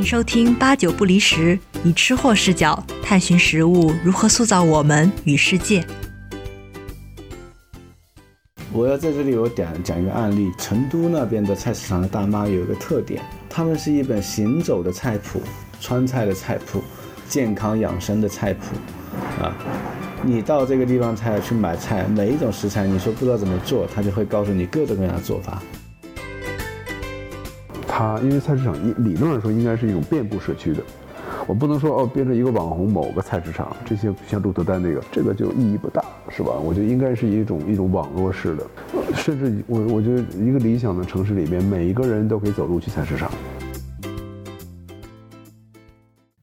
[0.00, 5.84] 迎收听八九不离十，以吃货视角探寻食物如何塑造我们与世界。
[8.72, 15.42] 我要在这里我讲讲一个案例，成都那边的菜市场的大妈有一个特点，他们是一本行走的菜谱，
[15.82, 16.82] 川菜的菜谱，
[17.28, 18.74] 健康养生的菜谱，
[19.38, 19.54] 啊，
[20.22, 25.62] 你到这个地方菜去买菜，每一种食材你说不知道怎么做，他就会告诉你各种各样的做法。
[28.00, 30.82] 它因为菜市场一理论上说应该是一种遍布社区的，
[31.46, 36.50] 我不能说哦变成一个网红某个菜市场，这些像鹿特丹那个，这个就意义不大，是吧？
[36.52, 38.66] 我觉得应该是一种一种网络式的，
[39.14, 43.30] 甚至我我觉得一个理想的城市里面，每一个人都可以走路去菜市场。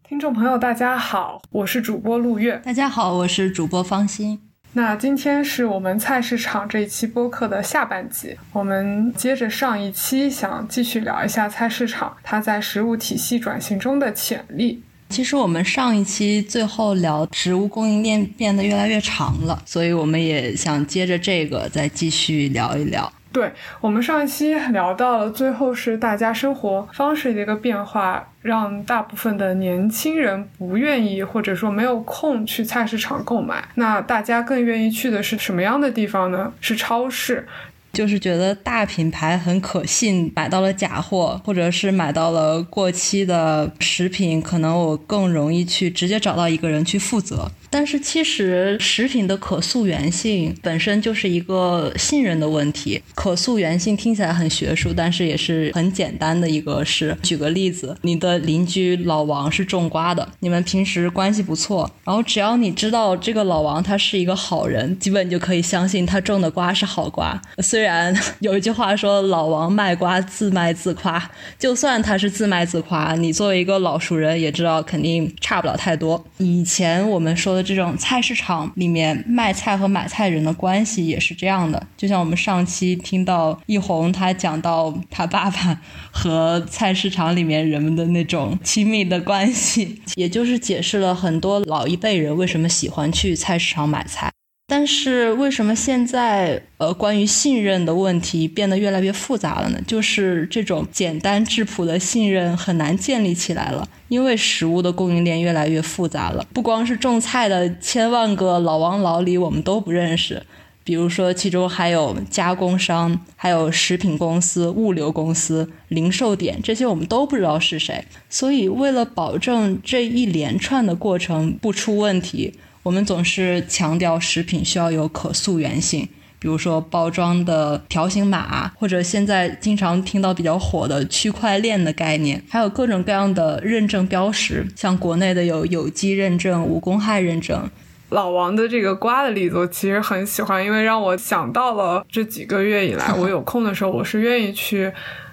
[0.04, 2.62] 听众朋友，大家好，我是主播陆月。
[2.64, 4.47] 大家好，我是主播方欣。
[4.74, 14.84] 那今天是我们菜市场这一期播客的下半集，我们接着上一期，想继续聊一下菜市场它在食物体系转型中的潜力。
[15.10, 23.12] 其实我们上一期最后聊食物供应链变得越来越长了，所以我们也想接着这个再继续聊一聊。
[23.38, 33.64] 对我们上一期聊到了，最后是大家生活方式的一个变化，让大部分的年轻人不愿意或者说没有空去菜市场购买。
[33.76, 36.52] 那大家更愿意去的是什么样的地方呢？
[36.60, 37.48] 是超市。
[37.94, 47.52] 就是觉得大品牌很可信，买到了假货，或者是买到了过期的食品，可能我更容易去直接找到一个人去负责。
[47.70, 53.02] 但是其实食品的可溯源性本身就是一个信任的问题。
[53.16, 57.18] 可溯源性听起来很学术，但是也是很简单的一个事。
[57.24, 67.40] 举个例子，你的邻居老王是种瓜的，你们平时关系不错，然后只要你知道这个老王他是一个好人，基本就可以相信他种的瓜是好瓜。
[67.60, 76.24] 虽然 有一句话说：“老王卖瓜自卖自夸。”就算他是自卖自夸，你作为一个老熟人也知道肯定差不了太多。
[76.38, 81.86] 以前我们说的这种菜市场里面卖菜和买菜人的关系也是这样的。
[81.98, 94.32] 就像我们上期听到易红他讲到他爸爸和菜市场里面人们的那种亲密的关系，也就是解释了很多老一辈人为什么喜欢去菜市场买菜。
[94.70, 99.80] 但是为什么现在呃关于信任的问题变得越来越复杂了呢？
[99.88, 106.46] 就是这种简单质朴的信任很难建立起来了，因为食物的供应链越来越复杂了。
[106.54, 110.44] 不光是种菜的千万个老王老李我们都不认识，
[110.84, 118.04] 比如说其中还有加工商、还有食品公司、物流公司、零售点这些我们都不知道是谁。
[118.30, 122.54] 所以为了保证这一连串的过程不出问题。
[122.88, 126.08] 我们总是强调食品需要有可溯源性，
[126.40, 137.70] 比如说包装的条形码，或者现在经常听到比较火的区块链的概念，还有各种各样的认证标识，像国内的有有机认证、无公害认证。
[138.12, 144.90] 老王的这个瓜的例子，我其实很喜欢，因为让我想到了这几个月以来， 我有空的时候，我是愿意去。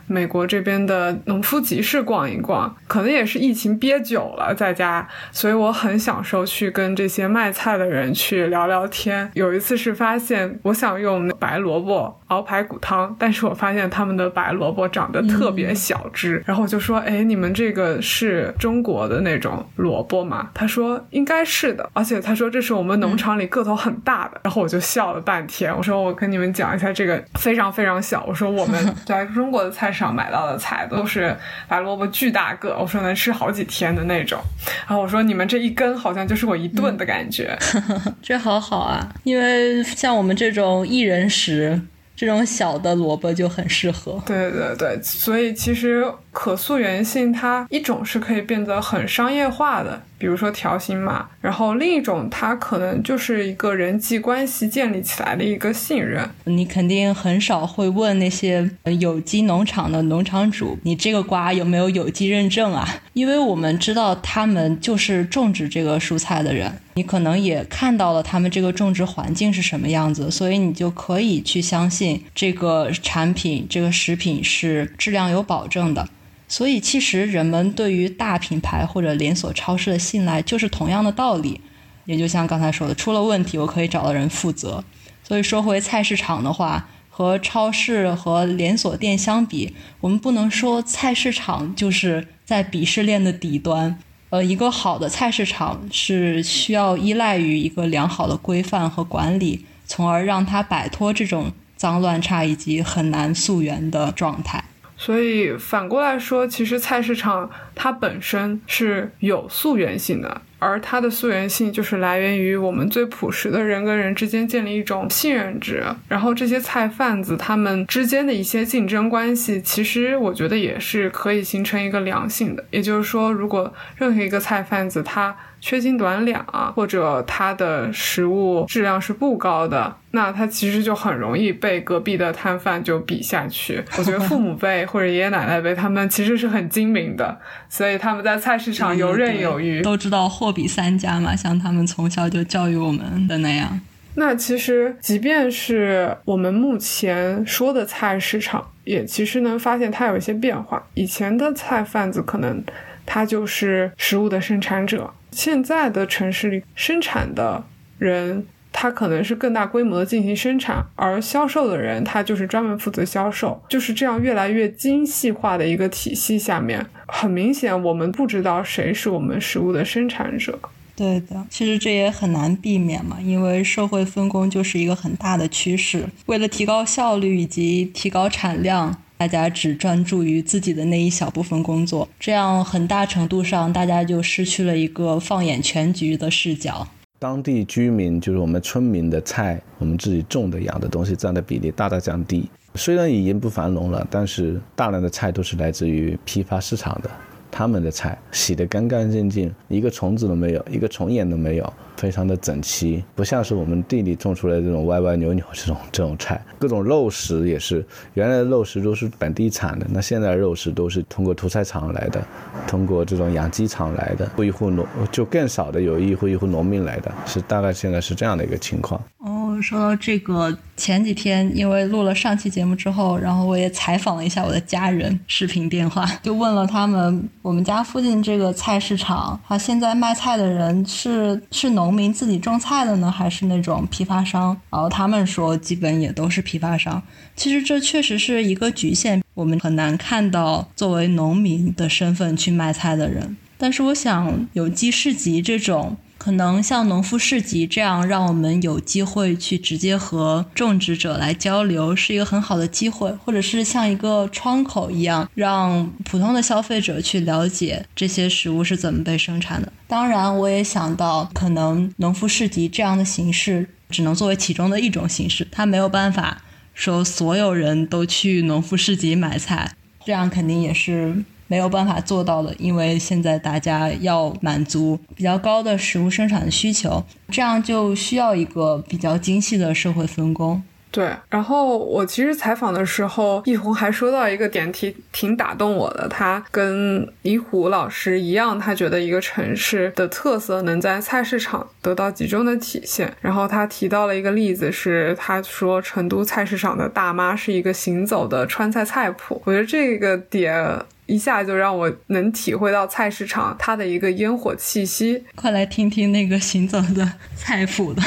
[0.07, 9.31] 美国这边的农夫集市逛一逛，可能也是疫情憋久了在家，所以我很享受去跟这些卖菜的人去聊聊天。
[9.35, 24.41] 有一次是发现我想用白萝卜熬排骨汤，但是我发现他们的白萝卜长得特别小只，然后我就说：“哎，你们这个是中国的那种萝卜吗？”他说：“应该是的。”而且他说：“这是我们农场里个头很大的。
[24.45, 31.35] ”然后我就笑了半天，我说：“我跟你们讲一下，这个非常非常小。”我说：“我们在中国的菜。”上买到的菜都是
[31.69, 34.41] 白萝卜巨大个，我说能吃好几天的那种。
[34.89, 37.57] 然后我说你们这一根好像就是我一顿的感觉，
[38.21, 41.81] 这好好啊，因为像我们这种一人食。
[42.17, 44.23] 这种小的萝卜就很适合。
[44.25, 56.29] 对对对，所以其实可溯源性它一种是可以变得很商业化的，比如说条形码，然后另一种它可能就是一个人际关系建立起来的一个信任。
[56.45, 58.69] 你肯定很少会问那些
[58.99, 62.87] 有机农场的农场主，你这个瓜有没有有机认证啊？
[63.13, 66.71] 因为我们知道他们就是种植这个蔬菜的人。
[66.97, 76.09] 你可能也看到了他们这个种植环境是什么样子，所以你就可以去相信这个产品、这个食品是质量有保证的。
[76.57, 81.61] 所以，其实人们对于大品牌或者连锁超市的信赖就是同样的道理。
[82.05, 84.85] 也就像刚才说的，出了问题我可以找到人负责。
[85.25, 93.99] 所以说回菜市场的话，和超市和连锁店相比，我们不能说菜市场就是在鄙视链的底端。
[94.31, 104.63] 呃，一个好的菜市场是需要依赖于一个良好的规范和管理，从而让它摆脱这种脏乱差以及很难溯源的状态。
[105.05, 110.41] 所以反过来说，其实菜市场它本身是有溯源性的。
[110.65, 122.65] 而它的溯源性就是来源于我们最朴实的人跟人之间建立一种信任值，然后这些菜贩子他们之间的一些竞争关系，其实我觉得也是可以形成一个良性的。
[122.71, 133.83] 也就是说，如果任何一个菜贩子他缺斤短两啊，或者他的食物质量是不高的，那他其实就很容易被隔壁的摊贩就比下去。
[133.97, 137.39] 我觉得父母辈或者爷爷奶奶辈他们其实是很精明的，
[137.71, 143.79] 所以他们在菜市场游刃有余，都知道货比三家嘛，像他们从小就教育我们的那样。
[144.15, 150.81] 那其实，即便是我们目前说的菜市场，也其实能发现它有一些变化。
[150.95, 152.63] 以前的菜贩子可能
[153.05, 155.13] 他就是食物的生产者。
[155.33, 157.65] 现在的城市里生产的
[157.99, 158.47] 人，
[158.85, 170.59] 他可能是更大规模的进行生产，而销售的人他就是专门负责销售，就是这样越来越精细化的一个体系下面，很明显我们不知道谁是我们食物的生产者。
[170.95, 178.95] 对的，其实这也很难避免嘛，因为社会分工就是一个很大的趋势，为了提高效率以及提高产量。
[179.17, 186.89] 大家只专注于自己的那一小部分工作，这样很大程度上大家就失去了一个放眼全局的视角。
[187.19, 192.49] 当地居民就是我们村民的菜，我们自己种的养的东西占的比例大大降低。
[192.75, 197.11] 虽然已经不繁荣了，但是大量的菜都是来自于批发市场的，
[197.51, 201.73] 他们的菜洗得干干净净，一个虫子都没有，一个虫眼都没有。
[201.97, 206.41] 非常的整齐，不像是我们地里种出来这种歪歪扭扭这种这种菜。
[206.59, 212.23] 各种肉食也是，原来的肉食都是本地产的，那现在的肉食都是通过屠宰场来的，
[212.67, 219.01] 通过这种养鸡场来的，一户农就更少的有一户一户农民来的，是大概现在是这样的一个情况。
[219.19, 231.84] 哦，说到这个，前几天因为录了上期节目之后，然后我也采访了一下我的家人，视频电话就问了他们，我们家附近这个菜市场，他现在卖菜的人是是农。
[231.85, 234.59] 农民自己种菜的呢，还是那种批发商？
[234.71, 237.03] 然后他们说，基本也都是批发商。
[237.37, 243.37] 其实这确实是一个局限，我们很难看到作为农民的身份去卖菜的人。
[243.59, 245.99] 但是我想，有机市集这种。
[246.25, 259.71] 可能像农夫市集这样，让我们有机会去直接和种植者来交流，是一个很好的机会，或者是像一个窗口一样，让普通的消费者去了解这些食物是怎么被生产的。
[259.87, 266.41] 当然，我也想到，可能农夫市集这样的形式只能作为其中的一种形式，它没有办法
[266.73, 269.73] 说所有人都去农夫市集买菜，
[270.07, 271.23] 这样肯定也是。
[271.47, 280.63] 没有办法做到的，因为现在大家要满足比较高的食物生产的需求，这样就需要一个比较精细的社会分工。
[280.91, 286.07] 对，然后我其实采访的时候，易红还说到一个点，挺挺打动我的。
[286.09, 293.13] 他跟李虎老师一样，他觉得一个城市的特色能在菜市场得到集中的体现。
[293.21, 299.43] 然后他提到了一个例子，是他说成都菜市场的大妈是一个行走的川菜菜谱。
[299.45, 300.81] 我觉得这个点。
[301.07, 305.23] 一下就让我能体会到菜市场它的一个烟火气息。
[305.35, 308.03] 快来听听那个行走的菜谱的。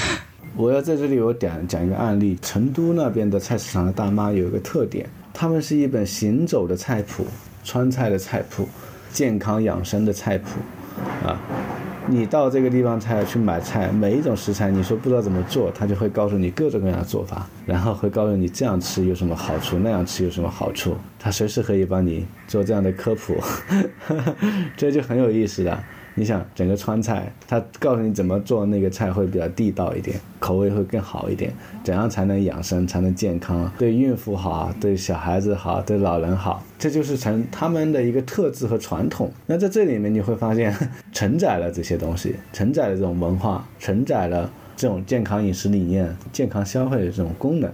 [0.56, 7.26] 我要在这里我讲讲一个案例，成都那边的菜市场的大妈有一个特点，他们是一本行走的菜谱，
[7.62, 8.68] 川菜的菜谱，
[9.12, 10.48] 健康养生的菜谱，
[11.26, 11.38] 啊。
[12.08, 23.36] 你到这个地方菜去买菜，每一种食材，你说不知道怎么做，他就会告诉你各种各样的做法，然后会告诉你这样吃有什么好处，那样吃有什么好处，他随时可以帮你做这样的科普，
[24.76, 25.78] 这就很有意思的。
[26.18, 31.52] 你想整个川菜，他告诉你怎么做那个菜会比较地道一点，口味会更好一点，
[31.84, 39.30] 怎样才能养生，才能健康，对孕妇好，对小孩子好，对老人好，这就是成他们的一个特质和传统。
[39.44, 40.74] 那在这里面你会发现，
[41.12, 47.70] 承载了这些东西，承载了这种文化，承载了这种健康饮食理念、健康消费的这种功能，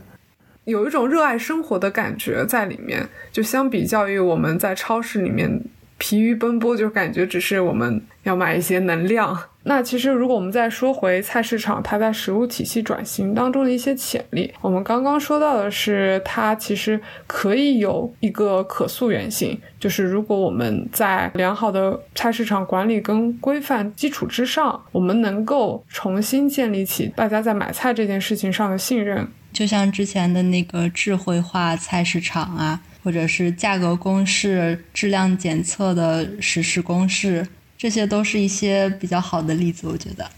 [0.65, 3.09] 有一种热爱生活的感觉在里面。
[3.31, 5.63] 就相比较于我们在超市里面。
[6.02, 9.38] 疲于奔波，就感觉只是我们要买一些能量。
[9.62, 32.80] 那其实，如果我们再说回菜市场，它在食物体系转型当中的一些潜力，我们刚刚说到的是，它其实可以有一个可溯源性，就是如果我们在良好的菜市场管理跟规范基础之上，我们能够重新建立起大家在买菜这件事情上的信任，就像之前的那个智慧化菜市场啊。
[33.02, 40.30] 或者是价格公式、质量检测的实时公式，这些都是一些比较好的例子，我觉得。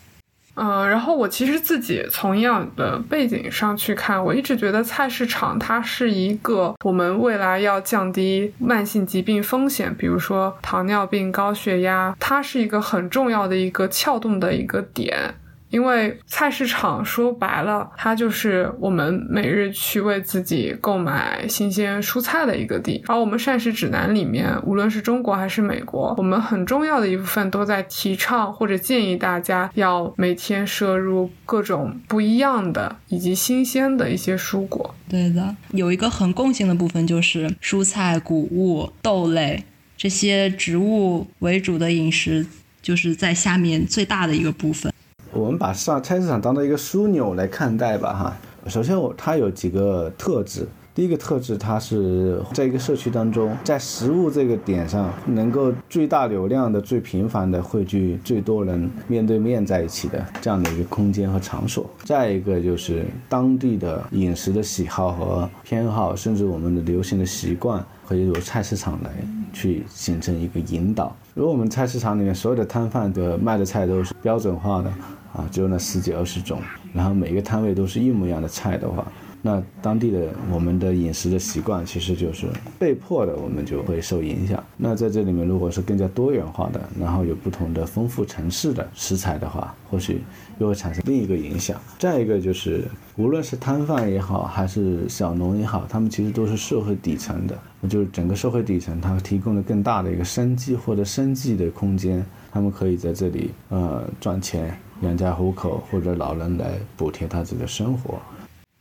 [0.57, 15.35] 嗯，然后我其实自己从营养的背景上去看，我一直觉得菜市场它是一个我们未来要降低慢性疾病风险，比如说糖尿病、高血压，它是一个很重要的一个撬动的一个点。
[15.75, 23.03] 因为菜市场说白了，它就是我们每日去为自己购买新鲜蔬菜的一个地。
[23.09, 34.95] 而我们膳食指南里面，无论是中国还是美国，我们很重要的一部分都在提倡或者建议大家要每天摄入各种不一样的以及新鲜的一些蔬果。
[35.09, 39.65] 对的，有一个很共性的部分就是蔬菜、谷物、豆类
[39.97, 42.47] 这些植物为主的饮食，
[42.81, 44.94] 就是在下面最大的一个部分。
[45.35, 48.37] 我们把上菜市场当做一个枢纽来看待吧，哈。
[48.69, 50.67] 首先，我它有几个特质。
[50.95, 61.85] 第一个特质，它是在一个社区当中，在食物这个点上，能够最大流量的、最频繁的汇聚最多人面对面在一起的这样的一个空间和场所。
[62.05, 69.11] 再一个就是当地的饮食的喜好和偏好，甚至我们的流行的习惯，可以由菜市场来
[69.53, 71.15] 去形成一个引导。
[71.35, 74.93] 如果我们菜市场里面所有的摊贩的卖的菜都是标准化的。
[75.35, 76.63] 啊，只有那十几二十种，
[76.95, 79.07] 然后每个摊位都是一模一样的菜的话。
[79.47, 82.47] 那当地的我们的饮食的习惯其实就是
[82.79, 84.65] 被迫的，我们就会受影响。
[84.75, 90.23] 那在这里面，如果是更加多元化的，然后有不同的丰富城市的食材的话，或许
[90.59, 91.79] 又会产生另一个影响。
[91.99, 92.85] 再一个就是，
[93.17, 108.21] 无论是摊贩也好，还是小农也好，他们其实都是社会底层的，就是整个社会底层，它提供了更大的一个生计或者生计的空间，他们可以在这里呃赚钱养家糊口，或者老人来补贴他自己的生活。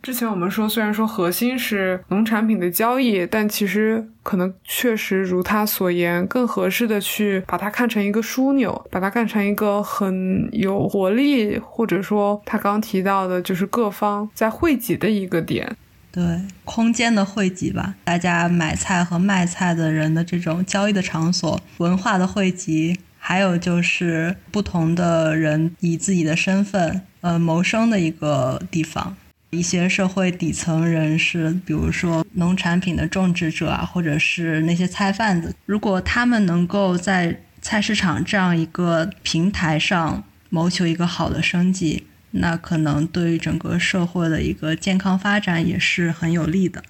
[0.01, 15.77] 之前我们说，虽然说核心是农产品的交易，但其实可能确实如他所言，更合适的去把它看成一个枢纽，把它看成一个很有活力，或者说他刚提到的，就是各方在汇集的一个点。
[16.12, 16.22] 对，
[16.65, 29.15] 空间的汇集吧，大家买菜和卖菜的人的这种交易的场所，文化的汇集，还有就是不同的人以自己的身份，呃，谋生的一个地方。
[29.50, 46.84] 一些社会底层人士，比如说农产品的种植者啊，或者是那些菜贩子，如果他们能够在菜市场这样一个平台上谋求一个好的生计，那可能对于整个社会的一个健康发展也是很有利的。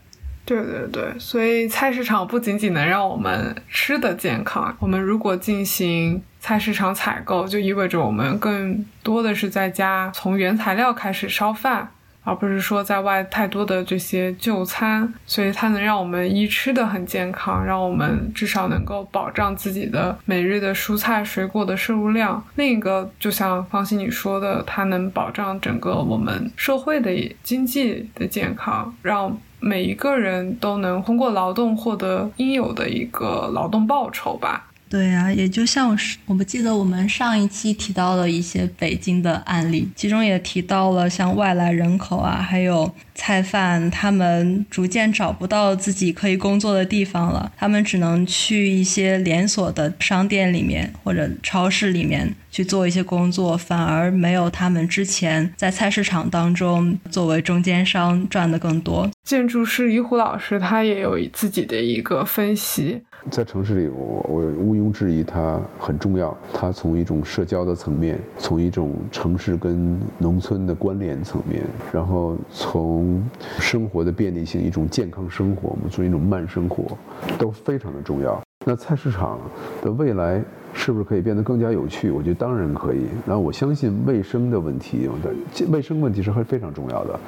[0.46, 11.92] 对对对，所以菜市场不仅仅能让我们吃的健康，我们如果进行菜市场采购，就意味着我们更多的是在家从原材料开始烧饭。
[12.24, 22.44] 而不是说在外太多的这些就餐，所以它能让我们一吃的很健康，让我们至少能够保障自己的每日的蔬菜水果的摄入量。
[22.56, 27.12] 另一个，就像方心你说的，它能保障整个我们社会的
[27.44, 34.68] 经济的健康，让每一个人都能通过劳动获得应有的一个劳动报酬吧。
[34.94, 59.10] 对呀，也就像是我不记得我们上一期提到了一些北京的案例，其中也提到了像外来人口啊，还有菜贩，他们逐渐找不到自己可以工作的地方了，他们只能去一些连锁的商店里面或者超市里面去做一些工作，反而没有他们之前在菜市场当中作为中间商赚的更多。
[59.24, 63.02] 建筑师于虎老师他也有自己的一个分析。
[63.32, 66.36] 在城市里，我我毋庸置疑，它很重要。
[66.54, 73.24] 它从一种社交的层面，从一种城市跟农村的关联层面，然后从
[73.60, 76.98] 生活的便利性、一种健康生活，我们从一种慢生活，
[77.40, 78.40] 都非常的重要。
[78.66, 79.40] 那菜市场
[79.82, 80.42] 的未来
[80.74, 82.12] 是不是可以变得更加有趣？
[82.12, 83.06] 我觉得当然可以。
[83.26, 85.10] 那我相信卫生的问题，
[85.72, 87.20] 卫生问题是非常重要的。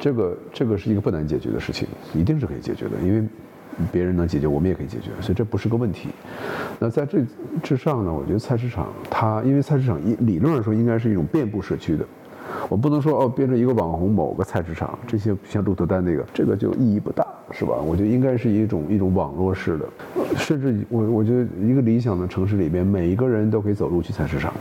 [0.00, 3.24] 这个这个是一个不难解决的事情，一定是可以解决的，因为。
[3.92, 6.08] 别人能解决，我们也可以解决，所以这不是个问题。
[6.78, 7.18] 那在这
[7.62, 8.12] 之上呢？
[8.12, 12.04] 我觉得菜市场它，因为菜市场理理论上说应该是一种遍布社区的，
[12.68, 17.74] 我不能说哦变成一个网红某个菜市场，这些像鹿特丹那个，这个就意义不大，是吧？
[17.76, 19.88] 我觉得应该是一种一种网络式的，
[20.36, 24.52] 甚至我我觉得一个理想的城市里边，每一个人都可以走路去菜市场。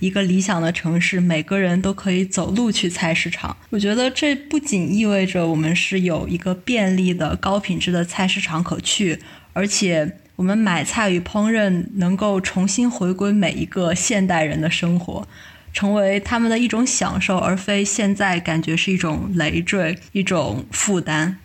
[0.00, 3.56] 一个理想的城市，每个人都可以走路去菜市场。
[3.70, 9.20] 我觉得这不仅意味着我们是有一个便利的高品质的菜市场可去，
[9.52, 15.28] 而且我们买菜与烹饪能够重新回归每一个现代人的生活，
[15.72, 21.36] 成为他们的一种享受，而非现在感觉是一种累赘、一种负担。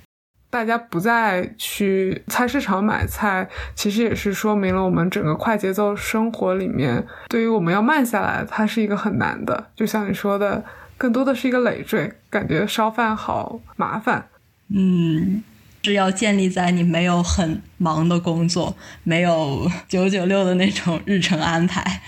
[0.55, 3.45] 大家不再去菜市场买菜，
[3.75, 9.67] 其实也是说明了我们整个快节奏生活里面，对于我们要慢下来，它是一个很难的。
[9.75, 10.63] 就像你说的，
[10.97, 14.29] 更多的是一个累赘，感觉烧饭好麻烦。
[14.69, 15.43] 嗯，
[15.83, 22.01] 是要建立在你没有很忙的工作，没有 九九六的那种日程安排。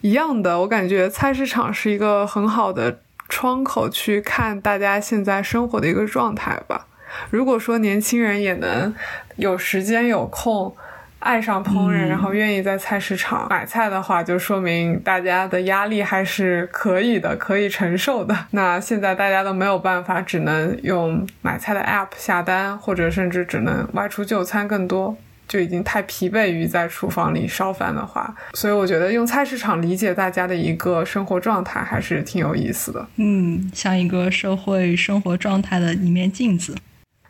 [0.00, 6.86] 一样的，我感觉菜市场是一个很好的窗口，去看大家现在生活的一个状态吧。
[7.30, 8.94] 如果说年轻人也能
[9.36, 10.74] 有时间有空，
[11.18, 18.34] 爱上烹饪，然后愿意在菜市场买菜的话，就说明大家的压力还是可以的，可以承受的。
[18.52, 25.14] 那现在大家都没有办法，只能用买菜的 app 下单，或者甚至只能外出就餐，更多
[25.46, 33.06] 就已经太疲惫于在厨房里烧饭的话，所以我觉得用菜市场理解大家的一个生活状态还是挺有意思的。
[33.16, 36.74] 嗯，像一个社会生活状态的一面镜子。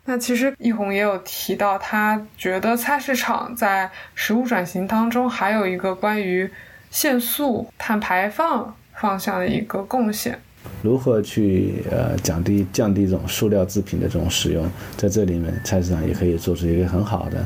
[0.05, 6.49] 那其实易红也有提到，他觉得菜市场在食物转型当中还有一个关于
[6.89, 10.37] 限速、碳排放方向的一个贡献。
[10.81, 14.67] 如何去呃降低降低这种塑料制品的这种使用，
[14.97, 17.45] 在这里面菜市场也可以做出一个很好的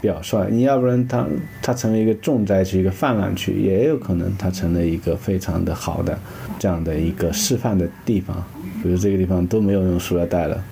[0.00, 0.46] 表率。
[0.50, 1.26] 你要不然它
[1.62, 6.18] 它成为一个重灾区、一个泛滥区，也有可能它成了一个非常的好的
[6.58, 8.42] 这样的一个示范的地方。
[8.82, 10.64] 比如这个地方都没有用塑料袋了。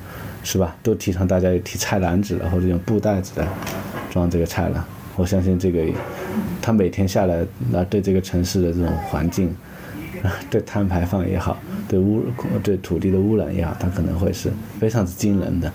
[0.43, 0.77] 是吧？
[0.83, 3.47] 都提倡大家提菜篮子了，或者用布袋子的
[4.11, 4.87] 装这个菜了。
[5.17, 5.85] 我相信这个，
[6.63, 9.55] 他每天下来，那对这个城市的这种环境，
[10.49, 12.25] 对碳排放也好，对污
[12.63, 15.73] 对土地的污染也好，它可能会是非常之惊人的。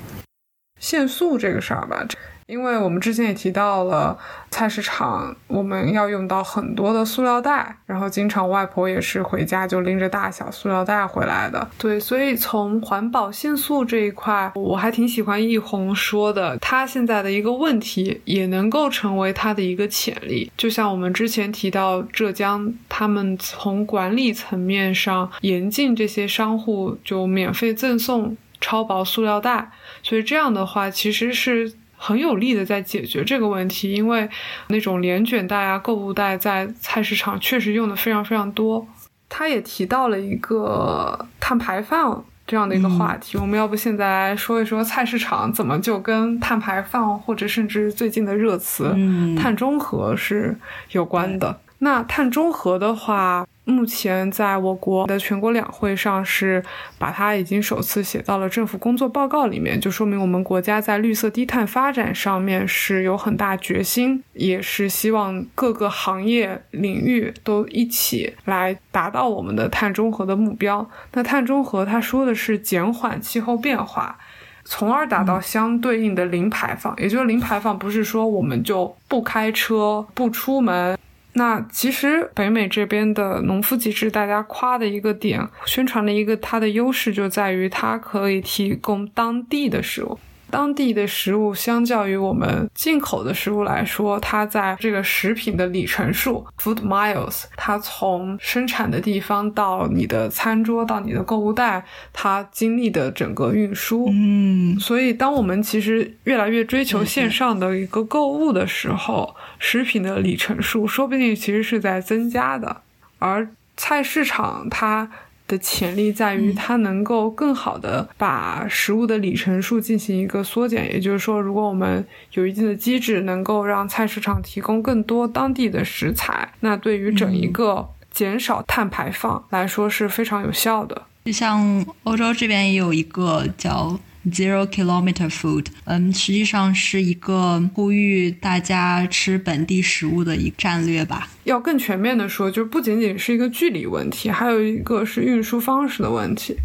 [0.83, 2.05] 限速这个事儿吧。
[2.45, 4.15] 因为我们之前也提到了
[4.51, 11.65] 菜市场，我们要用到很多的塑料袋，然后经常外婆也是回家就拎着大小塑料袋回来的。
[11.77, 20.51] 对，所以从环保限速这一块，我还挺喜欢易红说的，他现在的一个问题也能够成为他的一个潜力。
[20.57, 29.69] 就像我们之前提到浙江，他们从管理层面上严禁这些商户就免费赠送超薄塑料袋，
[30.01, 31.73] 所以这样的话其实是。
[31.95, 34.29] 很有力的在解决这个问题，因为
[34.67, 38.85] 那种连卷袋啊、购物袋在菜市场确实用的非常非常多。
[39.29, 48.93] 他也提到了一个碳排放这样的一个话题，我们要不现在来说一说菜市场怎么就跟碳排放或者甚至最近的热词
[49.37, 50.53] 碳中和是
[50.91, 51.57] 有关的？
[51.77, 53.47] 那碳中和的话。
[53.65, 56.61] 目前在我国的全国两会上是
[56.97, 70.89] 把它已经首次写到了政府工作报告里面，就说明我们国家在绿色低碳发展上面是有很大决心，也是希望各个行业领域都一起来达到我们的碳中和的目标。
[71.13, 74.19] 那碳中和它说的是减缓气候变化，
[74.65, 76.93] 从而达到相对应的零排放。
[76.97, 80.97] 也就是零排放不是说我们就不开车不出门。
[81.33, 90.19] 那其实北美这边的农夫集市，大家夸的一个点，宣传的一个它的优势就在于它可以提供当地的食物。
[90.53, 104.07] 当地的食物相较于我们进口的食物来说，它在这个食品的里程数 （food miles），它从生产的地方到你的餐桌到你的购物袋，它经历的整个运输。
[104.11, 112.81] 嗯，所以当我们其实越来越追求线上的一个购物的时候，食品的里程数说不定其实是在增加的，
[113.17, 115.09] 而菜市场它。
[115.53, 131.03] 的潜力在于它能够更好的把食物的里程数进行一个缩减，也就是说，如果我们有一定的机制，能够让菜市场提供更多当地的食材，那对于整一个减少碳排放来说是非常有效的。
[131.25, 133.99] 就像欧洲这边也有一个叫。
[134.31, 141.27] Zero kilometer food，嗯，实际上是一个呼吁大家吃本地食物的一个战略吧。
[141.43, 146.55] 要更全面的说，就不仅仅是一个距离问题，还有一个是运输方式的问题。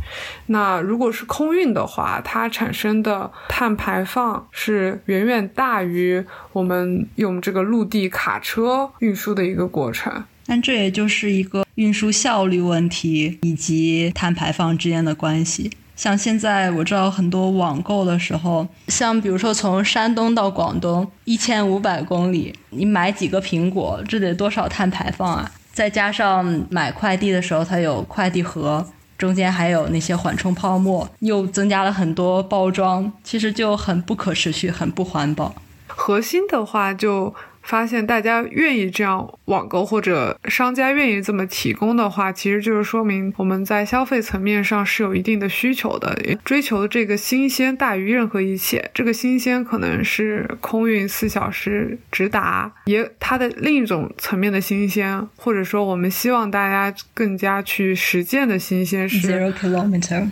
[0.47, 10.25] 那如果是空运的话，它产生的碳排放是远远大于我们用这个陆地卡车运输的一个过程。
[10.47, 15.73] 但这也就是一个运输效率问题以及碳排放之间的关系。
[15.99, 25.51] 像现在我知道很多网购的时候，像比如说从山东到广东一千五百公里，你买几个苹果，这得多少碳排放啊？
[25.73, 28.87] 再加上买快递的时候，它有快递盒，
[29.19, 35.53] 中间还有那些缓冲泡沫，又增加了很多包装，其实就很不可持续，很不环保。
[35.89, 37.35] 核心的话就。
[37.69, 48.91] 发现大家愿意这样网购，或者商家愿意这么提供的话，其实就是说明我们在消费层面上是有一定的需求的，追求这个新鲜大于任何一切。
[48.95, 60.27] 这个新鲜可能是空运四小时直达，也它的另一种层面的新鲜，或者说我们希望大家更加去实践的新鲜是 zero kilometer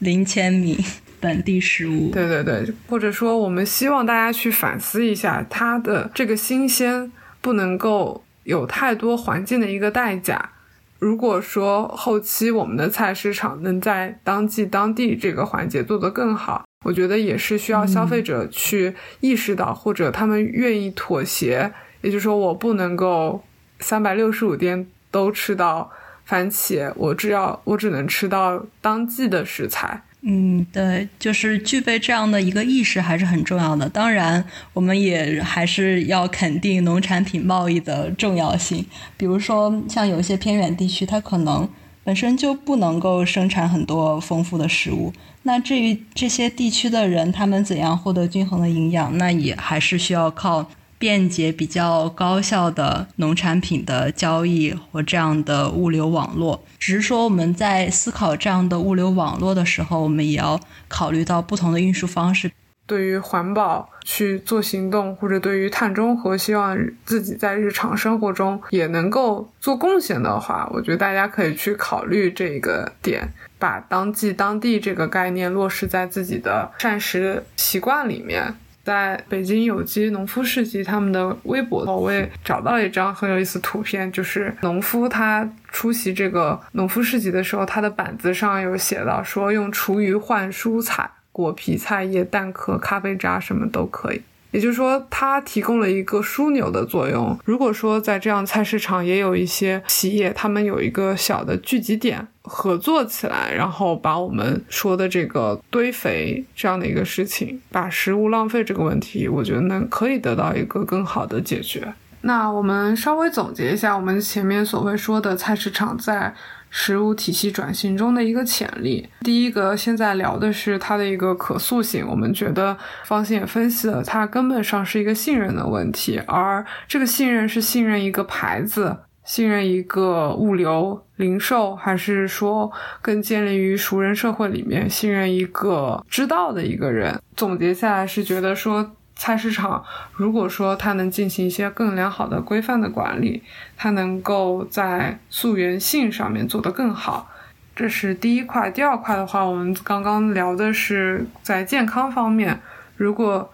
[0.00, 0.84] 零千米。
[1.20, 10.50] 本地食物，对对对，或者说我们希望大家去反思一下，它的这个新鲜不能够有太多环境的一个代价。
[10.98, 21.72] 如果说后期我们的菜市场能在当季当地这个环节做得更好，我觉得也是需要消费者去意识到，或者他们愿意妥协。
[22.02, 23.42] 也就是说，我不能够
[23.80, 25.90] 三百六十五天都吃到
[26.24, 30.02] 番茄，我只要我只能吃到当季的食材。
[30.22, 33.88] 嗯，对，就是具备这样的一个意识还是很重要的。
[33.88, 38.84] 当然，我们也还是要肯定农产品贸易的重要性。
[39.16, 41.66] 比如说，像有一些偏远地区，它可能
[42.04, 45.10] 本身就不能够生产很多丰富的食物。
[45.44, 50.68] 那至于这些地区的人，他们怎样获得均衡的营养，那也还是需要靠。
[51.00, 62.52] 便捷、比较高效的农产品的交易和这样的物流网络，只是说我们在思考这样的物流网络的时候，我们也要考虑到不同的运输方式。
[62.86, 78.54] 对于环保去做行动，或者对于碳中和，希望自己在日常生活中也能够做贡献的话，我觉得大家可以去考虑这个点，把当季当地这个概念落实在自己的膳食习惯里面。
[78.82, 94.22] 在北京有机农夫市集，他们的微博，我也找到一张很有意思图片，就是农夫他出席这个农夫市集的时候，他的板子上有写到说用厨余换蔬菜、果皮、菜叶、蛋壳、咖啡渣，什么都可以。
[94.50, 97.38] 也就是说，它提供了一个枢纽的作用。
[97.44, 111.92] 如果说在这样菜市场也有一些企业，他们有一个小的聚集点，合作起来，然后把我们说的这个堆肥这样的一个事情，把食物浪费这个问题，我觉得能可以得到一个更好的解决。
[112.22, 116.34] 那我们稍微总结一下，我们前面所谓说的菜市场在。
[116.70, 119.06] 食物体系转型中的一个潜力。
[119.20, 122.06] 第一个，现在聊的是它的一个可塑性。
[122.08, 132.70] 我们觉得方兴也分析了，它根本上是一个信任的问题，而这个信任是信任一个牌子，信任一个物流零售，还是说
[133.02, 137.20] 更建立于熟人社会里面，信任一个知道的一个人？
[137.36, 138.92] 总结下来是觉得说。
[139.20, 143.42] 菜市场，如果说它能进行一些更良好的规范的管理，
[143.76, 147.30] 它能够在溯源性上面做得更好，
[147.76, 148.70] 这是第一块。
[148.70, 152.62] 第二块的话，我们刚刚聊的是在健康方面，
[152.96, 153.52] 如果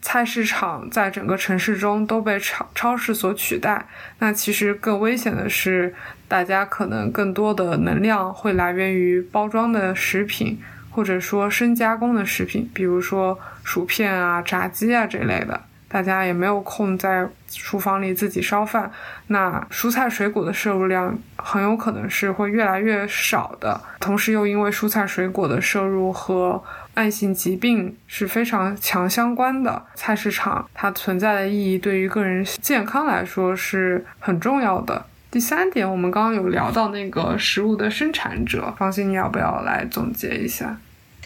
[0.00, 3.88] 菜市场在整个城市中都被超超市所取代，
[4.20, 5.92] 那其实更危险的是，
[6.28, 10.60] 大家可能更多的能量会来源于包装的食品。
[10.98, 18.90] 或者说深加工的食品，比如说薯片啊、炸鸡啊这类的，大家也没有空在厨房里自己烧饭，
[19.28, 23.80] 那蔬菜水果的摄入量很有可能是会越来越少的。
[24.00, 26.60] 同时，又因为蔬菜水果的摄入和
[26.96, 35.06] 慢性疾病是非常强相关的，菜市场它存在的意义对于个人健康来说是很重要的。
[35.30, 40.76] 第三点，我们刚刚有聊到那个食物的生产者，方心，你要不要来总结一下？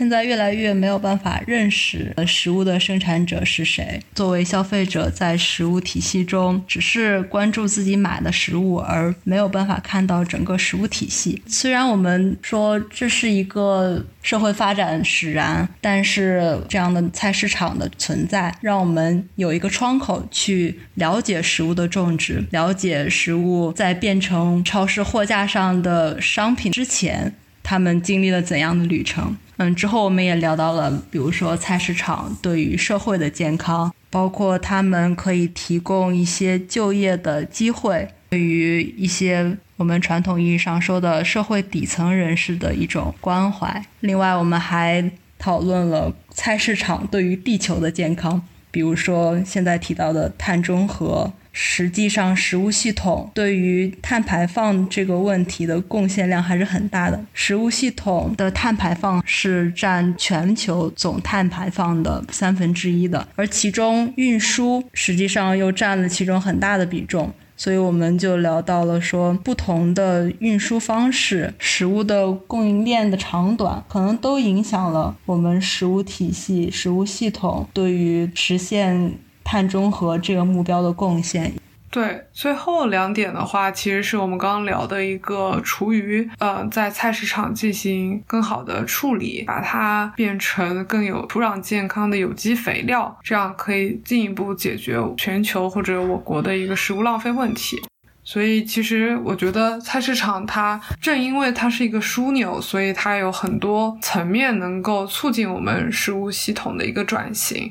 [0.03, 4.03] 现在越来越没有办法认识食物的生产者是谁。
[4.17, 11.41] 作为消费者，在食物体系中，只是关注自己买的食物，而没有办法看到整个食物体系。
[11.47, 29.37] 虽然我们说这是一个社会发展使然，但是这样的菜市场的存在，让我们有一个窗口去了解食物的种植，了解食物在变成超市货架上的商品之前，他们经历了怎样的旅程。
[29.63, 43.85] 嗯，之后我们也聊到了，比如说菜市场对于社会的健康，包括他们可以提供一些就业的机会，对于一些我们传统意义上说的社会底层人士的一种关怀。
[44.01, 51.33] 另外，我们还讨论了菜市场对于地球的健康，比如说现在提到的碳中和。
[51.53, 57.23] 实际上，食物系统对于碳排放这个问题的贡献量还是很大的。
[57.35, 67.31] 食物系统的碳排放是占全球总碳排放的三分之一的，而其中运输实际上又占了其中很大的比重。
[67.55, 79.13] 所以我们就聊到了说，不同的运输方式、食物的供应链的长短，可能都影响了我们食物体系、食物系统对于实现。
[79.45, 81.53] 碳中和这个目标的贡献。
[81.91, 97.77] 对，最后两点的话，其实是我们刚刚聊的一个厨余，呃，在菜市场进行更好的处理，把它变成更有土壤健康的有机肥料，这样可以进一步解决全球或者我国的一个食物浪费问题。
[98.25, 107.71] 所以，其实我觉得菜市场它正因为它是一个枢纽，所以它有很多层面能够促进我们食物系统的一个转型。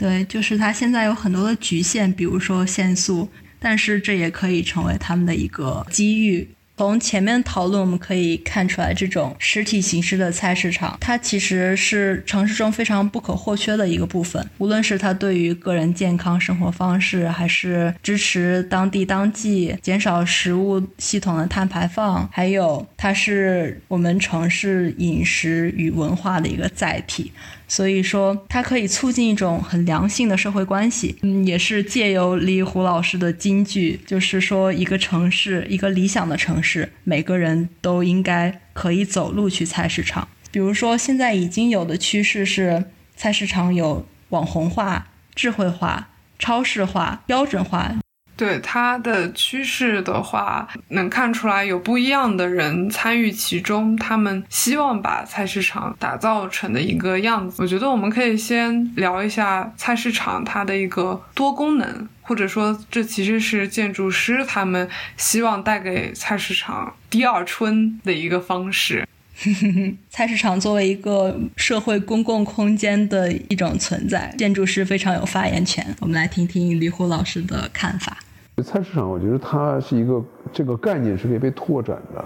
[0.00, 3.28] 对，就是它现在有很多的局限，比如说限速。
[3.62, 6.48] 但是这也可以成为他们的一个机遇。
[6.78, 14.42] 从前面讨论我们可以看出来，这种实体形式的菜市场，它其实是城市中非常不可或缺的一个部分。
[14.56, 27.30] 无论是它对于个人健康生活方式，还是支持当地当季、减少食物系统的碳排放，还有它是我们城市饮食与文化的一个载体。
[27.70, 31.14] 所以说，它可以促进一种很良性的社会关系。
[31.22, 40.26] 嗯，也是借由李虎老师的金句，就是说，一个城市，一个理想的城市，每个人都应该可以走路去菜市场。
[40.50, 45.06] 比如说，现在已经有的趋势是，菜市场有网红化、
[45.36, 46.08] 智慧化、
[46.40, 47.94] 超市化、标准化。
[48.40, 57.60] 对它的趋势的话，能看出来有不一样的人参与其中，他们希望把菜市场打造成的一个样子。
[57.60, 69.06] 我觉得我们可以先聊一下菜市场它的一个多功能，或者说这其实是建筑师他们希望带给菜市场第二春的一个方式。
[70.08, 75.94] 菜市场作为一个社会公共空间的一种存在，建筑师非常有发言权。
[76.00, 78.16] 我们来听听李虎老师的看法。
[78.62, 82.24] 菜市场，我觉得它是一个这个概念是可以被拓展的。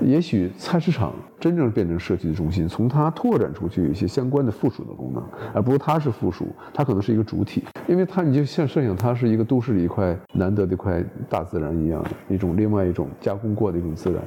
[0.00, 5.22] 也许菜市场真正变成社区的中心，从它拓展出去一些相关的附属的功能，
[5.54, 7.64] 而不是它是附属，它可能是一个主体。
[7.86, 14.20] 因为它，你就像设想它是一个都市里一块难得的一块大自然一样，一种另外一种加工过的一种自然，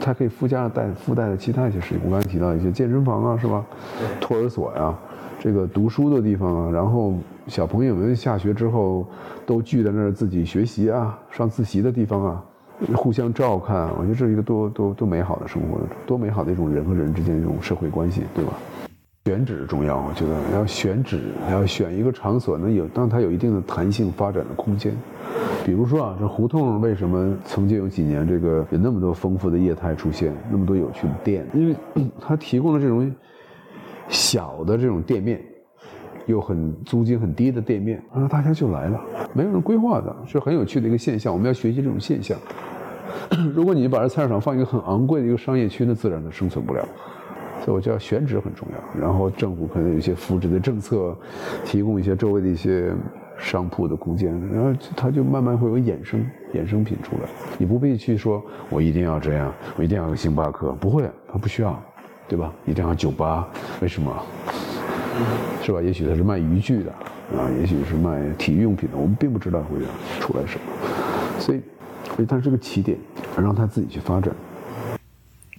[0.00, 2.00] 它可以附加带附带的其他一些事情。
[2.04, 3.64] 我刚才提到一些健身房啊，是吧？
[4.20, 4.94] 托儿所呀。
[5.40, 7.12] 这个读书的地方啊，然后
[7.46, 9.06] 小朋友们下学之后
[9.44, 12.44] 都聚在那儿自己学习啊，上自习的地方啊，
[12.94, 18.52] 互相照看，我觉得这是一个多多多美好的生活，多美好的一种人和人之间的一种社会关系，对吧？
[19.26, 24.94] 选址重要，我觉得要选址，要选一个场所能有让它有一定的弹性发展的空间。
[25.66, 31.46] 比如说啊，这胡同为什么曾经有几年这个有那么多丰富的业态出现，那么多有趣的店？
[31.52, 31.76] 因为
[32.20, 33.14] 它提供了这种。
[34.10, 35.42] 小的这种店面，
[36.26, 39.00] 又很租金很低的店面，然后大家就来了，
[39.32, 41.32] 没有人规划的，是很有趣的一个现象。
[41.32, 42.38] 我们要学习这种现象。
[43.54, 46.86] 如果你把这菜市场放一个很昂贵的一个商业区，那自然的生存不了。
[47.64, 49.00] 所以我觉得选址很重要。
[49.00, 51.16] 然后政府可能有一些扶持的政策，
[51.64, 52.92] 提供一些周围的一些
[53.38, 57.28] 商铺的空间，然后它就慢慢会有衍生衍生品出来。
[57.56, 61.80] 你不必去说，我一定要这样，我一定要有星巴克，不会，它不需要。
[62.26, 62.50] 对吧？
[62.64, 63.46] 一定要酒吧？
[63.82, 64.10] 为什么？
[65.62, 65.80] 是吧？
[65.80, 66.90] 也许他是卖渔具的，
[67.36, 69.78] 啊，也许是卖体育用品的，我们并不知道会
[70.20, 71.40] 出来什么。
[71.40, 71.60] 所以，
[72.14, 72.98] 所以它是个起点，
[73.36, 74.34] 让他自己去发展。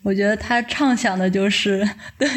[0.03, 1.87] 我觉得他畅想的就是
[2.17, 2.27] 对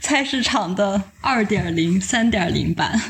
[0.00, 3.00] 菜市场的二点零、三点零版，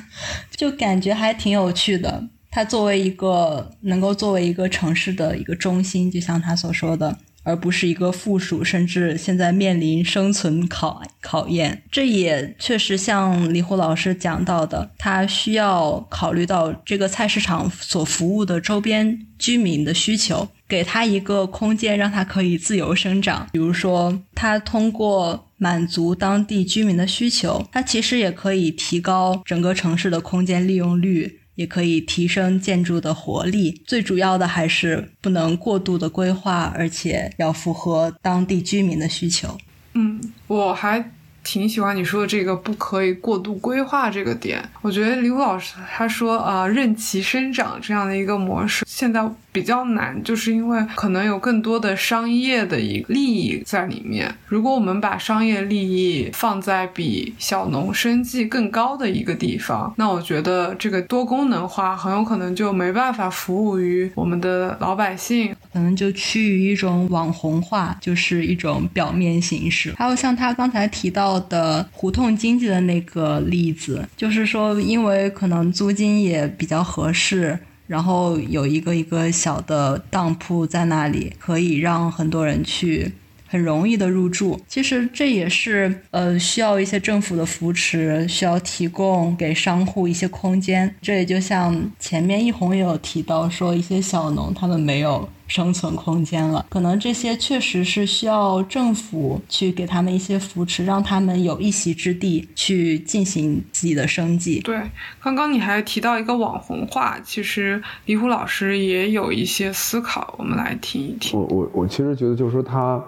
[0.51, 2.29] 就感觉还挺有趣的。
[2.51, 7.19] 他作为一个能够作为一个城市的一个中心，就像他所说的。
[7.45, 11.83] 而不是一个附属，甚至现在面临生存考考验。
[11.93, 23.47] 这也确实像李虎老师讲到的，他需要考虑到这个菜市场所服务的周边居民的需求，给他一个空间，让他可以自由生长。
[23.53, 31.41] 比如说，他通过满足当地居民的需求，他其实也可以提高整个城市的空间利用率。
[31.55, 39.57] 也可以提升建筑的活力，最主要的还是不能过度的规划，而且要符合当地居民的需求。
[39.93, 41.14] 嗯，我还。
[41.45, 54.35] 挺喜欢你说的这个不可以过度规划这个点，我觉得李武老师他说啊任其生长这样的一个模式现在比较难，就是因为可能有更多的商业的一利益在里面。
[54.47, 69.93] 如果我们把商业利益放在比小农生计更高的一个地方，那我觉得这个多功能化很有可能就没办法服务于我们的老百姓，可能就趋于一种网红化，就是一种表面形式。
[69.99, 71.35] 还有像他刚才提到。
[71.49, 77.59] 的胡同经济的那个例子，就是说，因为可能租金也比较合适，
[77.89, 83.11] 然后有一个一个小的当铺在那里，可以让很多人去。
[83.47, 84.61] 很容易的入住。
[84.67, 90.93] 其实这也是呃需要一些政府的扶持，需要提供给商户一些空间。
[91.01, 95.29] 这也就像前面一红也有提到说，一些小农他们没有。
[95.47, 104.61] 生存空间了，可能这些确实是需要政府去给他们一些扶持，让他们有一席之地去进行自己的生计。
[104.61, 104.81] 对，
[105.21, 111.39] 刚刚你还提到一个网红化，其实李虎老师也有一些思考，我们来听一听。
[111.39, 113.03] 我我我其实觉得就是说他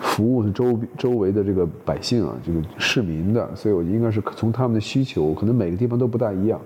[0.00, 6.60] 服务是周周围的这个百姓啊，这个市民的，所以我应该是从他们的需求，可能每个地方都不大一样。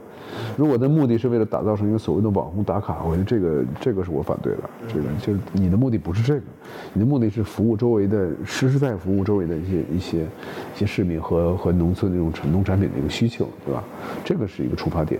[0.56, 4.70] 如果的目的是为了打造成一个所谓的网红打卡，我觉得这个这个是我反对的。
[4.88, 6.42] 这个就是你的目的不是这个，
[6.92, 10.22] 你的目的是服务周围的，实实在在服务周围的一些一些
[10.74, 13.82] 一些市民和和农村那种产农产品的一个需求，对吧？
[14.22, 15.18] 这个是一个出发点。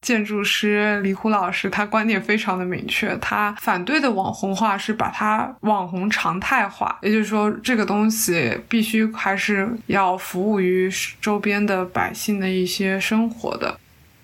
[0.00, 13.78] 建筑师李虎老师他观点非常的明确，他反对的网红化是把它网红常态化，也就是说这个东西必须还是要服务于周边的百姓的一些生活的。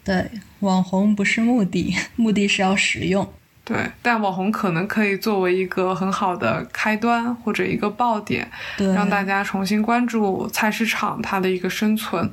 [0.04, 3.32] 对，网红不是目的， 目的是要实用。
[3.64, 12.28] 对，但网红可能可以作为一个很好的开端或者一个爆点，让大家重新关注菜市场它的一个生存，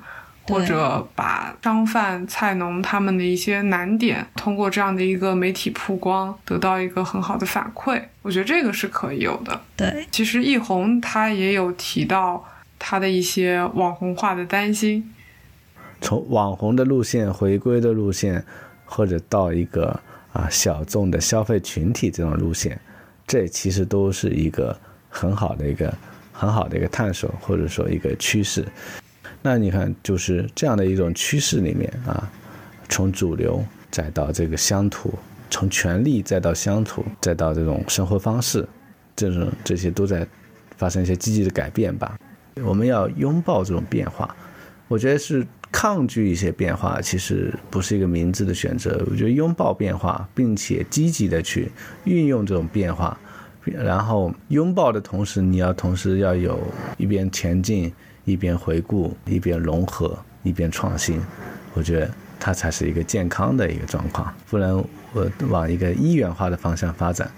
[0.47, 8.01] 或者把商贩、菜农他们的一些难点，通过这样的一个媒体曝光，得到一个很好的反馈。
[8.23, 9.61] 我觉得这个是可以有的。
[9.77, 12.43] 对，其实易红他也有提到
[12.79, 15.13] 他的一些网红化的担心。
[16.01, 18.43] 从网红的路线回归的路线，
[18.85, 19.99] 或者到一个
[20.31, 22.79] 啊小众的消费群体这种路线，
[23.27, 24.75] 这其实都是一个
[25.09, 25.93] 很好的一个
[26.31, 28.65] 很好的一个探索，或者说一个趋势。
[29.41, 32.31] 那你看，就是这样的一种趋势里面啊，
[32.87, 35.13] 从主流再到这个乡土，
[35.49, 38.67] 从权力再到乡土，再到这种生活方式，
[39.15, 40.25] 这种这些都在
[40.77, 42.17] 发生一些积极的改变吧。
[42.63, 44.35] 我们要拥抱这种变化，
[44.87, 45.45] 我觉得是。
[45.71, 49.05] 抗拒一些变化，其实不是一个明智的选择。
[49.09, 51.71] 我觉得拥抱变化，并且积极的去
[52.05, 53.17] 运用这种变化，
[53.63, 56.59] 然后拥抱的同时，你要同时要有
[56.97, 57.93] 一边前进，
[58.25, 61.21] 一边回顾，一边融合，一边创新。
[61.75, 67.29] 我觉得它才是一个健康的一个状况，不然我往一个一元化的方向发展。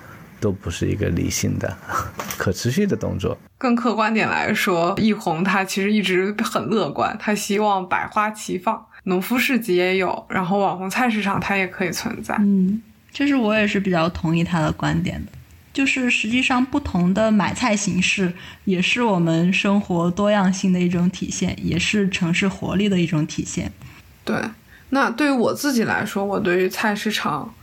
[0.42, 1.78] 都不是一个理性的、
[2.38, 3.38] 可持续的动作。
[3.58, 12.36] 更客观点来说，易红他其实一直很乐观，他希望百花齐放，农夫市集也有，然后网红菜市场它也可以存在。
[12.40, 12.82] 嗯，
[13.14, 15.32] 其实我也是比较同意他的观点的，
[15.72, 18.34] 就是实际上不同的买菜形式
[18.66, 23.72] 也是我们生活多样性的一种体现，也是城市活力的一种体现。
[24.26, 24.36] 对，
[24.90, 27.54] 那对于我自己来说，我对于菜市场。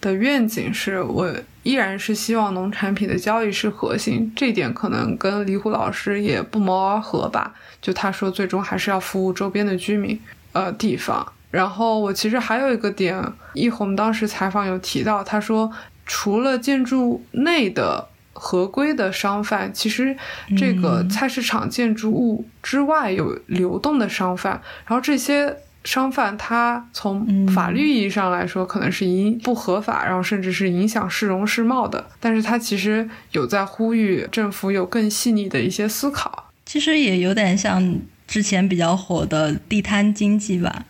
[0.00, 1.28] 的愿景是我
[1.68, 7.54] 依然是希望农产品的交易是核心，这点可能跟李虎老师也不谋而合吧。
[7.82, 10.18] 就他说，最终还是要服务周边的居民，
[10.52, 11.30] 呃，地方。
[11.50, 15.70] 然后我其实还有一个点，易红当时采访有提到，他说
[16.06, 20.16] 除了建筑内的合规的商贩，其实
[20.56, 25.54] 这个菜市场建筑物之外有流动的商贩，然后这些。
[25.88, 32.06] 商贩他从法律意义上来说，可能是影不合法，然后甚至是影响市容市貌的。
[32.20, 36.50] 但是他其实有在呼吁政府有更细腻的一些思考。
[36.66, 40.84] 其实也有点像之前比较火的地摊经济吧。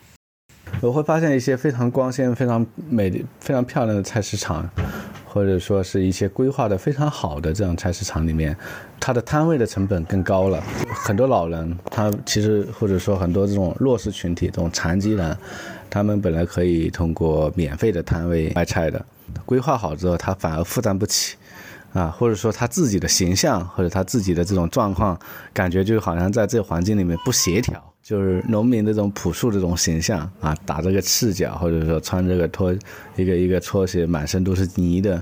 [0.81, 3.09] 我会发现一些非常光鲜、非常美、
[3.39, 4.69] 非常漂亮的菜市场。
[5.31, 8.55] 或者说是一些规划的非常好的这样菜市场里面，
[8.99, 10.59] 它的摊位的成本更高了。
[10.91, 15.37] 很多老人，他其实或者说很多这种弱势群体，这种残疾人，
[15.89, 19.05] 他们本来可以通过免费的摊位卖菜的，
[19.45, 21.37] 规划好之后，他反而负担不起，
[21.93, 25.19] 啊，或者说他自己的形象或者他自己的这种状况，
[25.53, 27.83] 感觉就好像在这个环境里面不协调。
[28.01, 32.73] 就是农民这种朴素的这种形象啊，打这个赤脚，或者说穿这个拖
[33.15, 35.21] 一个一个拖鞋，满身都是泥的，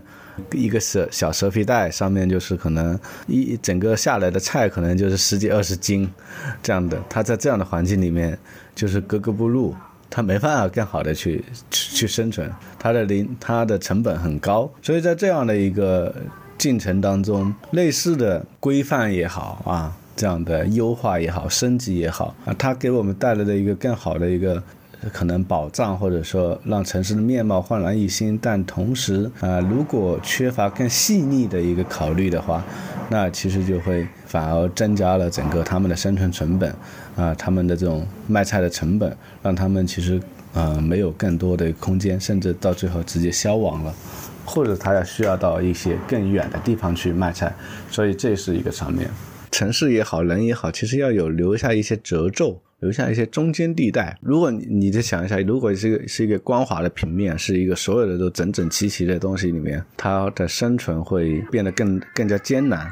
[0.54, 6.10] 一个蛇小蛇皮袋，上面就是可能一整个下来的菜可能就是十几二十斤
[6.64, 6.98] 这样的。
[7.10, 8.38] 他在这样的环境里面
[8.74, 9.76] 就是格格不入，
[10.10, 12.50] 他没办法更好的去去生存，
[12.80, 16.16] 他的零他的成本很高，所以在这样的一个
[16.58, 19.98] 进程当中，类似的规范也好啊。
[20.16, 24.64] 这样的优化也好，升级也好啊，它给我们带来的一个更好的一个
[25.14, 28.36] 可能保障，或者说让城市的面貌焕然一新。
[28.42, 32.64] 但同时啊，如果缺乏更细腻的一个考虑的话，
[33.12, 36.74] 那其实就会反而增加了整个他们的生存成本
[37.16, 40.20] 啊，他们的这种卖菜的成本，让他们其实
[40.56, 43.94] 呃没有更多的空间，甚至到最后直接消亡了
[44.48, 47.54] 或者他要需要到一些更远的地方去卖菜，
[47.92, 49.10] 所以这是一个场面。
[49.52, 54.18] 城市也好，人也好，其实要有留下一些褶皱，留下一些中间地带。
[54.22, 62.92] 如果你你就想一下，如果是一个是一个光滑的平面，是一个所有的都整整齐齐的东西里面，它的生存会变得更更加艰难。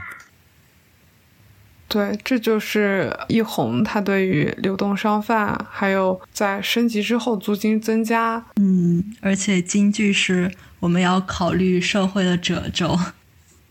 [1.88, 10.52] 对，这就是一红他对于流动商贩，还有在升级之后租金增加，嗯，而且京剧是
[10.86, 12.96] 我们要考虑社会的褶皱。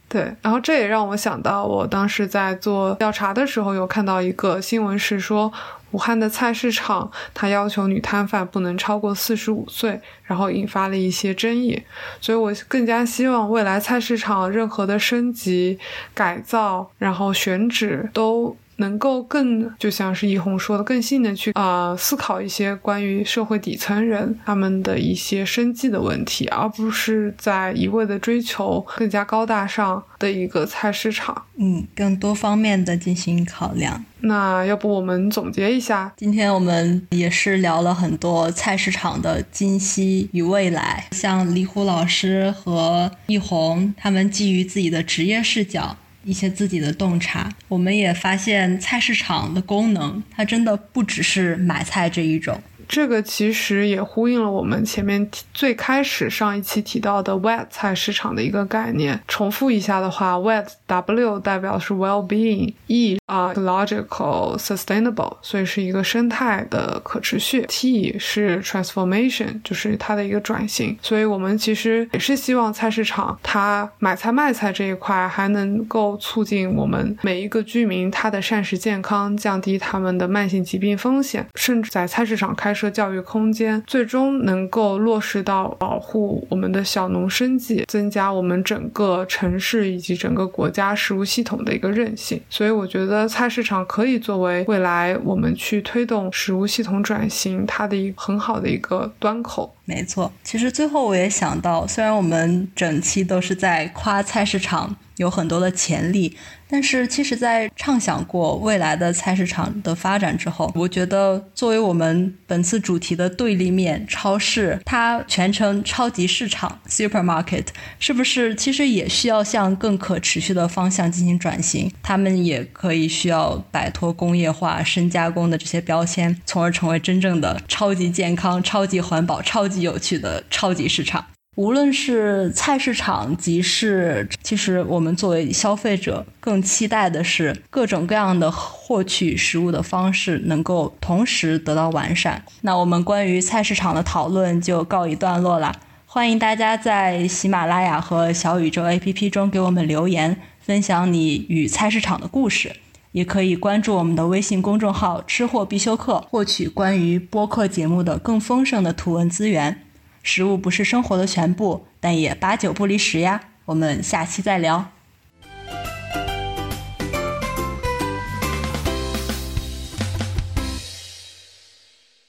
[0.08, 5.52] 对，然后这也让我想到，我当时在做调查的时候，有看到一个新闻是说，
[5.92, 11.80] 武汉的菜市场，它要求女摊贩不能超过四十五岁，然后引发了一些争议。
[12.20, 15.78] 所以我更加希望未来菜市场任何的升级、
[16.12, 18.56] 改造，然后选址都。
[18.77, 31.45] 能够更就像是易红说的，更细的去啊思考一些关于社会底层人他们的一些生计的问题，而不是在一味的追求更加高大上的一个菜市场。
[31.57, 34.05] 嗯，更多方面的进行考量。
[34.20, 36.12] 那要不我们总结一下？
[36.16, 45.97] 今天我们也是聊了很多菜市场的今昔与未来，像李虎老师和易红他们基于自己的职业视角。
[46.25, 52.61] 一些自己的洞察，我们也发现菜市场的功能，它真的不只是买菜这一种。
[52.89, 59.20] 这个其实也呼应了我们前面最开始上一期提到的 wet 菜市场的一个概念。
[59.28, 67.64] 重复一下的话，wet W 代表是 well-being，E 啊 ecological sustainable，所以是一个生态的可持续。
[67.68, 70.97] T 是 transformation，就是它的一个转型。
[71.01, 92.41] 所以我们其实也是希望菜市场它买菜卖菜这一块还能够促进我们每一个居民他的膳食健康，降低他们的慢性疾病风险，甚至在菜市场开设教育空间，最终能够落实到保护我们的小农生计，增加我们整个城市以及整个国家食物系统的一个韧性。
[92.51, 99.75] 所以，我觉得菜市场可以作为未来我们去推动食物系统转型它的一个很好的一个端口。
[99.87, 106.36] 没错，其实最后我也想到，虽然我们整期都是在夸菜市场有很多的潜力。
[106.66, 117.66] 但是，其实，在畅想过未来的菜市场的发展之后，我觉得作为我们本次主题的对立面，超市它全称超级市场 （supermarket），
[118.00, 121.92] 是不是其实也需要向更可持续的方向进行转型？
[122.02, 131.24] 他们也可以需要摆脱工业化、深加工的这些标签，从而成为真正的超级健康、超级环保、超级有趣的超级市场。
[131.57, 142.44] 无论是菜市场、集市，其实我们作为消费者更期待的是各种各样的获取食物的方式能够同时得到完善。
[142.62, 145.72] 那我们关于菜市场的讨论就告一段落了。
[146.07, 152.72] 欢迎大家在喜马拉雅和小宇宙 APP 中给我们留言，分享你与菜市场的故事。
[153.12, 159.84] 也可以关注我们的微信公众号“吃货必修课”，获取关于播客节目的更丰盛的图文资源。
[160.25, 163.41] 食物不是生活的全部但也八九不离十呀。
[163.66, 164.91] 我们下期再聊。